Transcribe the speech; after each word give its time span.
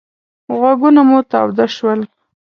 غوږونه 0.57 1.01
مو 1.09 1.17
تاوده 1.31 1.65
شول. 1.75 1.99